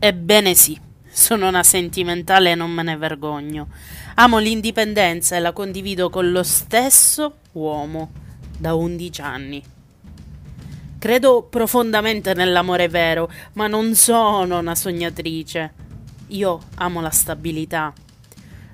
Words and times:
Ebbene 0.00 0.54
sì, 0.54 0.78
sono 1.10 1.48
una 1.48 1.64
sentimentale 1.64 2.52
e 2.52 2.54
non 2.54 2.70
me 2.70 2.84
ne 2.84 2.96
vergogno. 2.96 3.66
Amo 4.14 4.38
l'indipendenza 4.38 5.34
e 5.34 5.40
la 5.40 5.50
condivido 5.50 6.08
con 6.08 6.30
lo 6.30 6.44
stesso 6.44 7.38
uomo 7.52 8.12
da 8.56 8.74
11 8.74 9.20
anni. 9.20 9.62
Credo 11.00 11.42
profondamente 11.42 12.32
nell'amore 12.32 12.86
vero, 12.88 13.28
ma 13.54 13.66
non 13.66 13.96
sono 13.96 14.60
una 14.60 14.76
sognatrice. 14.76 15.72
Io 16.28 16.60
amo 16.76 17.00
la 17.00 17.10
stabilità. 17.10 17.92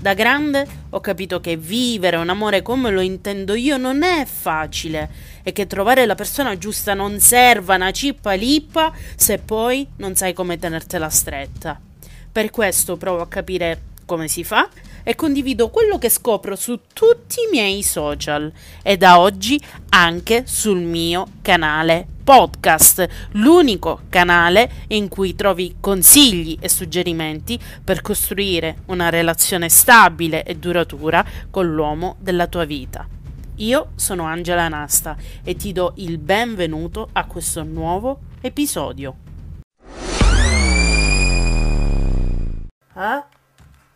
Da 0.00 0.14
grande 0.14 0.64
ho 0.90 1.00
capito 1.00 1.40
che 1.40 1.56
vivere 1.56 2.18
un 2.18 2.28
amore 2.28 2.62
come 2.62 2.92
lo 2.92 3.00
intendo 3.00 3.54
io 3.54 3.76
non 3.78 4.04
è 4.04 4.24
facile 4.26 5.10
e 5.42 5.50
che 5.50 5.66
trovare 5.66 6.06
la 6.06 6.14
persona 6.14 6.56
giusta 6.56 6.94
non 6.94 7.18
serva 7.18 7.74
una 7.74 7.90
cippa 7.90 8.34
lippa 8.34 8.92
se 9.16 9.38
poi 9.38 9.84
non 9.96 10.14
sai 10.14 10.34
come 10.34 10.56
tenertela 10.56 11.08
stretta. 11.08 11.80
Per 12.30 12.50
questo 12.50 12.96
provo 12.96 13.22
a 13.22 13.28
capire 13.28 13.80
come 14.04 14.28
si 14.28 14.44
fa 14.44 14.68
e 15.08 15.14
condivido 15.14 15.70
quello 15.70 15.96
che 15.96 16.10
scopro 16.10 16.54
su 16.54 16.80
tutti 16.92 17.40
i 17.40 17.48
miei 17.50 17.82
social 17.82 18.52
e 18.82 18.98
da 18.98 19.18
oggi 19.18 19.58
anche 19.88 20.42
sul 20.46 20.80
mio 20.80 21.28
canale 21.40 22.06
podcast, 22.22 23.08
l'unico 23.30 24.02
canale 24.10 24.70
in 24.88 25.08
cui 25.08 25.34
trovi 25.34 25.76
consigli 25.80 26.58
e 26.60 26.68
suggerimenti 26.68 27.58
per 27.82 28.02
costruire 28.02 28.82
una 28.88 29.08
relazione 29.08 29.70
stabile 29.70 30.44
e 30.44 30.56
duratura 30.56 31.24
con 31.48 31.72
l'uomo 31.72 32.16
della 32.18 32.46
tua 32.46 32.66
vita. 32.66 33.08
Io 33.56 33.92
sono 33.94 34.24
Angela 34.24 34.68
Nasta 34.68 35.16
e 35.42 35.56
ti 35.56 35.72
do 35.72 35.94
il 35.96 36.18
benvenuto 36.18 37.08
a 37.12 37.24
questo 37.24 37.62
nuovo 37.62 38.18
episodio. 38.42 39.16
Eh? 42.94 43.22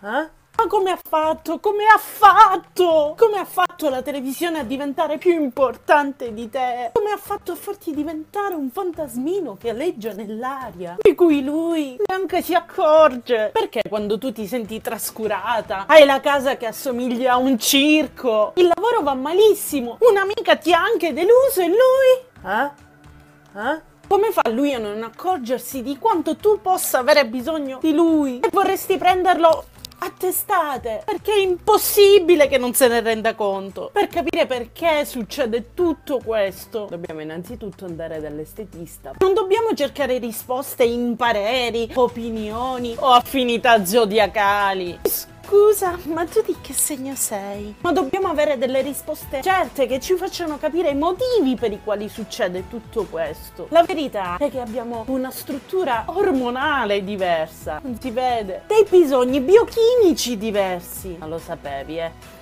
Eh? 0.00 0.42
Ma 0.56 0.66
come 0.68 0.92
ha 0.92 0.98
fatto? 1.02 1.58
Come 1.58 1.84
ha 1.84 1.98
fatto? 1.98 3.14
Come 3.18 3.38
ha 3.38 3.44
fatto 3.44 3.88
la 3.88 4.02
televisione 4.02 4.60
a 4.60 4.62
diventare 4.62 5.18
più 5.18 5.32
importante 5.32 6.32
di 6.32 6.48
te? 6.48 6.90
Come 6.92 7.10
ha 7.10 7.16
fatto 7.16 7.52
a 7.52 7.54
farti 7.56 7.92
diventare 7.92 8.54
un 8.54 8.70
fantasmino 8.70 9.56
che 9.60 9.70
aleggia 9.70 10.12
nell'aria? 10.12 10.96
Di 11.00 11.14
cui 11.14 11.42
lui 11.42 11.98
neanche 12.06 12.40
si 12.40 12.54
accorge. 12.54 13.50
Perché 13.52 13.82
quando 13.88 14.16
tu 14.16 14.32
ti 14.32 14.46
senti 14.46 14.80
trascurata, 14.80 15.86
hai 15.88 16.04
la 16.04 16.20
casa 16.20 16.56
che 16.56 16.66
assomiglia 16.66 17.32
a 17.32 17.36
un 17.36 17.58
circo, 17.58 18.52
il 18.56 18.70
lavoro 18.72 19.02
va 19.02 19.14
malissimo, 19.14 19.98
un'amica 20.00 20.56
ti 20.56 20.72
ha 20.72 20.82
anche 20.82 21.12
deluso 21.12 21.60
e 21.60 21.66
lui? 21.66 22.52
Eh? 22.52 23.60
Eh? 23.60 23.92
Come 24.06 24.30
fa 24.32 24.48
lui 24.50 24.72
a 24.72 24.78
non 24.78 25.02
accorgersi 25.02 25.82
di 25.82 25.98
quanto 25.98 26.36
tu 26.36 26.60
possa 26.60 26.98
avere 26.98 27.26
bisogno 27.26 27.78
di 27.80 27.92
lui 27.92 28.38
e 28.38 28.48
vorresti 28.52 28.98
prenderlo 28.98 29.64
a 30.04 30.12
testate 30.16 31.02
perché 31.04 31.32
è 31.32 31.38
impossibile 31.38 32.46
che 32.46 32.58
non 32.58 32.74
se 32.74 32.88
ne 32.88 33.00
renda 33.00 33.34
conto 33.34 33.88
per 33.90 34.08
capire 34.08 34.46
perché 34.46 35.04
succede 35.06 35.72
tutto 35.72 36.20
questo. 36.22 36.86
Dobbiamo 36.90 37.22
innanzitutto 37.22 37.86
andare 37.86 38.20
dall'estetista. 38.20 39.12
Non 39.18 39.32
dobbiamo 39.32 39.72
cercare 39.74 40.18
risposte 40.18 40.84
in 40.84 41.16
pareri 41.16 41.90
opinioni 41.94 42.94
o 42.98 43.12
affinità 43.12 43.84
zodiacali 43.84 45.32
Scusa, 45.46 45.98
ma 46.04 46.24
tu 46.24 46.40
di 46.40 46.56
che 46.62 46.72
segno 46.72 47.14
sei? 47.14 47.74
Ma 47.80 47.92
dobbiamo 47.92 48.28
avere 48.28 48.56
delle 48.56 48.80
risposte 48.80 49.42
certe 49.42 49.86
che 49.86 50.00
ci 50.00 50.14
facciano 50.16 50.56
capire 50.56 50.88
i 50.88 50.94
motivi 50.94 51.54
per 51.54 51.70
i 51.70 51.80
quali 51.84 52.08
succede 52.08 52.66
tutto 52.68 53.04
questo. 53.04 53.66
La 53.68 53.82
verità 53.82 54.38
è 54.38 54.50
che 54.50 54.60
abbiamo 54.60 55.04
una 55.08 55.30
struttura 55.30 56.04
ormonale 56.06 57.04
diversa, 57.04 57.78
non 57.82 57.98
si 58.00 58.10
vede, 58.10 58.62
dei 58.66 58.86
bisogni 58.88 59.40
biochimici 59.40 60.38
diversi. 60.38 61.16
Ma 61.18 61.26
lo 61.26 61.38
sapevi, 61.38 61.98
eh? 61.98 62.33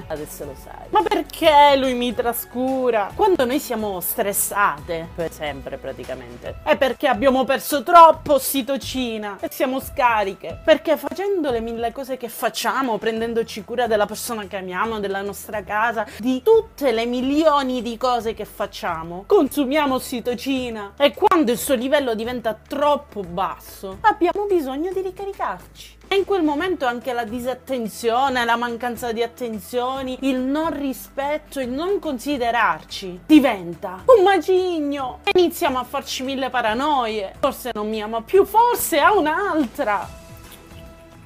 Adesso 0.06 0.44
lo 0.44 0.54
sai. 0.60 0.86
Ma 0.90 1.02
perché 1.02 1.76
lui 1.76 1.94
mi 1.94 2.14
trascura? 2.14 3.10
Quando 3.14 3.44
noi 3.44 3.58
siamo 3.58 4.00
stressate, 4.00 5.08
per 5.14 5.32
sempre 5.32 5.76
praticamente, 5.76 6.56
è 6.64 6.76
perché 6.76 7.06
abbiamo 7.06 7.44
perso 7.44 7.82
troppo 7.82 8.34
ossitocina 8.34 9.38
e 9.40 9.48
siamo 9.50 9.80
scariche. 9.80 10.60
Perché 10.64 10.96
facendo 10.96 11.50
le 11.50 11.60
mille 11.60 11.92
cose 11.92 12.16
che 12.16 12.28
facciamo, 12.28 12.98
prendendoci 12.98 13.64
cura 13.64 13.86
della 13.86 14.06
persona 14.06 14.46
che 14.46 14.56
amiamo, 14.56 15.00
della 15.00 15.22
nostra 15.22 15.62
casa, 15.62 16.06
di 16.18 16.42
tutte 16.42 16.92
le 16.92 17.06
milioni 17.06 17.82
di 17.82 17.96
cose 17.96 18.34
che 18.34 18.44
facciamo, 18.44 19.24
consumiamo 19.26 19.94
ossitocina. 19.94 20.94
E 20.96 21.14
quando 21.14 21.52
il 21.52 21.58
suo 21.58 21.74
livello 21.74 22.14
diventa 22.14 22.56
troppo 22.66 23.22
basso, 23.22 23.98
abbiamo 24.02 24.46
bisogno 24.46 24.92
di 24.92 25.00
ricaricarci. 25.00 26.02
E 26.08 26.16
in 26.16 26.24
quel 26.24 26.42
momento 26.42 26.86
anche 26.86 27.12
la 27.12 27.24
disattenzione, 27.24 28.44
la 28.44 28.56
mancanza 28.56 29.10
di 29.12 29.22
attenzioni, 29.84 30.18
il 30.22 30.38
non 30.38 30.76
rispetto, 30.76 31.60
il 31.60 31.68
non 31.68 31.98
considerarci 31.98 33.20
diventa 33.26 34.02
un 34.06 34.24
macigno. 34.24 35.20
Iniziamo 35.34 35.78
a 35.78 35.84
farci 35.84 36.22
mille 36.22 36.50
paranoie. 36.50 37.34
Forse 37.38 37.70
non 37.74 37.88
mi 37.88 38.02
ama 38.02 38.22
più, 38.22 38.44
forse 38.44 38.98
ha 38.98 39.12
un'altra. 39.12 40.22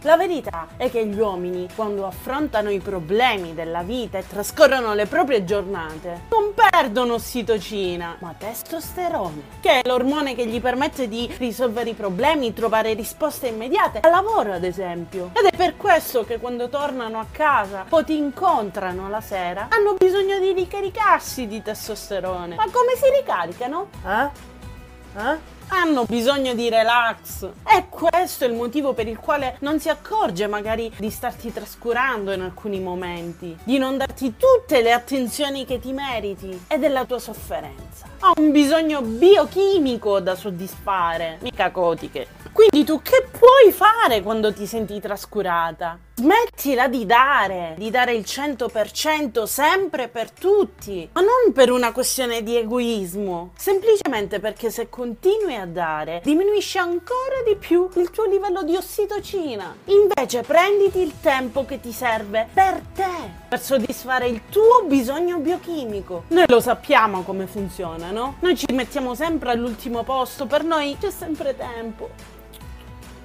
La 0.02 0.16
verità 0.16 0.68
è 0.76 0.90
che 0.90 1.04
gli 1.06 1.18
uomini, 1.18 1.66
quando 1.74 2.06
affrontano 2.06 2.70
i 2.70 2.78
problemi 2.78 3.52
della 3.52 3.82
vita 3.82 4.18
e 4.18 4.26
trascorrono 4.26 4.94
le 4.94 5.06
proprie 5.06 5.44
giornate, 5.44 6.26
non 6.30 6.47
perdono 6.78 7.14
ossitocina, 7.14 8.18
ma 8.20 8.36
testosterone, 8.38 9.42
che 9.60 9.80
è 9.80 9.88
l'ormone 9.88 10.36
che 10.36 10.46
gli 10.46 10.60
permette 10.60 11.08
di 11.08 11.28
risolvere 11.36 11.90
i 11.90 11.94
problemi, 11.94 12.54
trovare 12.54 12.94
risposte 12.94 13.48
immediate, 13.48 13.98
al 13.98 14.12
lavoro 14.12 14.52
ad 14.52 14.62
esempio. 14.62 15.32
Ed 15.32 15.46
è 15.46 15.56
per 15.56 15.76
questo 15.76 16.24
che 16.24 16.38
quando 16.38 16.68
tornano 16.68 17.18
a 17.18 17.26
casa 17.32 17.86
o 17.88 18.04
ti 18.04 18.16
incontrano 18.16 19.08
la 19.08 19.20
sera, 19.20 19.66
hanno 19.70 19.94
bisogno 19.94 20.38
di 20.38 20.52
ricaricarsi 20.52 21.48
di 21.48 21.60
testosterone. 21.60 22.54
Ma 22.54 22.66
come 22.70 22.94
si 22.94 23.10
ricaricano? 23.10 23.88
Eh? 24.06 25.20
Eh? 25.20 25.57
Hanno 25.68 26.04
bisogno 26.04 26.54
di 26.54 26.68
relax. 26.68 27.48
E 27.66 27.88
questo 27.88 28.44
è 28.44 28.48
il 28.48 28.54
motivo 28.54 28.92
per 28.92 29.06
il 29.06 29.18
quale 29.18 29.56
non 29.60 29.80
si 29.80 29.88
accorge 29.88 30.46
magari 30.46 30.92
di 30.96 31.10
starti 31.10 31.52
trascurando 31.52 32.32
in 32.32 32.40
alcuni 32.40 32.80
momenti, 32.80 33.56
di 33.64 33.78
non 33.78 33.96
darti 33.96 34.34
tutte 34.36 34.82
le 34.82 34.92
attenzioni 34.92 35.64
che 35.64 35.78
ti 35.78 35.92
meriti 35.92 36.64
e 36.68 36.78
della 36.78 37.04
tua 37.04 37.18
sofferenza. 37.18 38.06
Ha 38.20 38.32
un 38.36 38.50
bisogno 38.50 39.00
biochimico 39.02 40.20
da 40.20 40.34
soddisfare, 40.34 41.38
mica 41.42 41.70
cotiche. 41.70 42.26
Quindi 42.52 42.84
tu 42.84 43.00
che 43.02 43.26
puoi 43.30 43.72
fare 43.72 44.22
quando 44.22 44.52
ti 44.52 44.66
senti 44.66 45.00
trascurata? 45.00 45.98
Smettila 46.18 46.88
di 46.88 47.06
dare, 47.06 47.74
di 47.78 47.90
dare 47.90 48.12
il 48.12 48.24
100% 48.26 49.44
sempre 49.44 50.08
per 50.08 50.32
tutti, 50.32 51.08
ma 51.12 51.20
non 51.20 51.52
per 51.52 51.70
una 51.70 51.92
questione 51.92 52.42
di 52.42 52.56
egoismo, 52.56 53.52
semplicemente 53.56 54.40
perché 54.40 54.68
se 54.70 54.88
continui 54.88 55.54
a 55.54 55.64
dare 55.64 56.20
diminuisce 56.24 56.78
ancora 56.78 57.42
di 57.46 57.54
più 57.54 57.88
il 57.94 58.10
tuo 58.10 58.24
livello 58.24 58.64
di 58.64 58.74
ossitocina. 58.74 59.76
Invece 59.84 60.42
prenditi 60.42 60.98
il 60.98 61.20
tempo 61.20 61.64
che 61.64 61.78
ti 61.78 61.92
serve 61.92 62.48
per 62.52 62.80
te, 62.92 63.30
per 63.48 63.60
soddisfare 63.60 64.26
il 64.26 64.42
tuo 64.50 64.82
bisogno 64.86 65.38
biochimico. 65.38 66.24
Noi 66.28 66.46
lo 66.48 66.58
sappiamo 66.58 67.22
come 67.22 67.46
funziona, 67.46 68.10
no? 68.10 68.38
Noi 68.40 68.56
ci 68.56 68.66
mettiamo 68.72 69.14
sempre 69.14 69.52
all'ultimo 69.52 70.02
posto, 70.02 70.46
per 70.46 70.64
noi 70.64 70.96
c'è 70.98 71.10
sempre 71.10 71.56
tempo. 71.56 72.36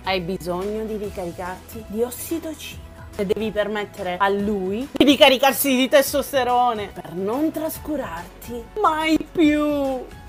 Hai 0.05 0.19
bisogno 0.19 0.83
di 0.83 0.97
ricaricarti 0.97 1.85
di 1.87 2.03
ossitocina 2.03 2.81
e 3.15 3.25
devi 3.25 3.51
permettere 3.51 4.17
a 4.17 4.27
lui 4.27 4.85
di 4.91 5.05
ricaricarsi 5.05 5.77
di 5.77 5.87
testosterone 5.87 6.89
per 6.93 7.13
non 7.13 7.51
trascurarti 7.51 8.63
mai 8.81 9.17
più. 9.31 10.21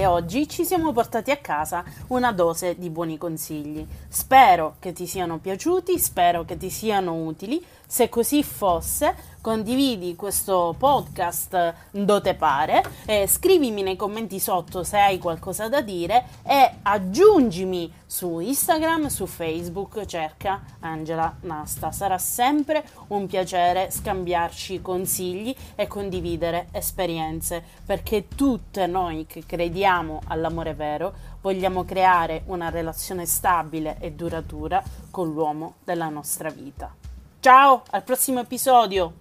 Anche 0.00 0.12
oggi 0.12 0.48
ci 0.48 0.64
siamo 0.64 0.92
portati 0.92 1.30
a 1.30 1.36
casa 1.36 1.84
una 2.06 2.32
dose 2.32 2.78
di 2.78 2.88
buoni 2.88 3.18
consigli. 3.18 3.86
Spero 4.08 4.76
che 4.78 4.94
ti 4.94 5.06
siano 5.06 5.36
piaciuti, 5.36 5.98
spero 5.98 6.46
che 6.46 6.56
ti 6.56 6.70
siano 6.70 7.22
utili. 7.22 7.62
Se 7.86 8.08
così 8.08 8.42
fosse, 8.44 9.14
condividi 9.40 10.14
questo 10.14 10.76
podcast 10.78 11.74
dove 11.90 12.20
te 12.20 12.34
pare, 12.34 12.84
e 13.04 13.26
scrivimi 13.26 13.82
nei 13.82 13.96
commenti 13.96 14.38
sotto 14.38 14.84
se 14.84 14.96
hai 14.96 15.18
qualcosa 15.18 15.68
da 15.68 15.80
dire 15.80 16.24
e 16.46 16.74
aggiungimi 16.82 17.92
su 18.06 18.38
Instagram, 18.38 19.08
su 19.08 19.26
Facebook, 19.26 20.04
cerca 20.06 20.62
Angela 20.80 21.34
Nasta. 21.40 21.90
Sarà 21.90 22.16
sempre 22.16 22.84
un 23.08 23.26
piacere 23.26 23.90
scambiarci 23.90 24.80
consigli 24.80 25.54
e 25.74 25.88
condividere 25.88 26.68
esperienze, 26.70 27.60
perché 27.84 28.28
tutte 28.28 28.86
noi 28.86 29.26
che 29.26 29.44
crediamo 29.44 29.88
all'amore 30.26 30.74
vero 30.74 31.12
vogliamo 31.40 31.84
creare 31.84 32.42
una 32.46 32.70
relazione 32.70 33.26
stabile 33.26 33.96
e 33.98 34.12
duratura 34.12 34.82
con 35.10 35.32
l'uomo 35.32 35.74
della 35.84 36.08
nostra 36.08 36.48
vita. 36.50 36.94
Ciao, 37.40 37.82
al 37.90 38.02
prossimo 38.02 38.40
episodio. 38.40 39.14